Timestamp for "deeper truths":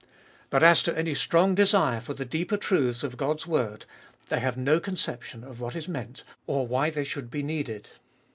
2.25-3.03